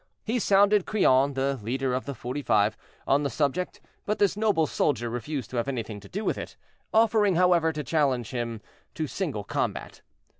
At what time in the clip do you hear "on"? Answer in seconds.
3.05-3.21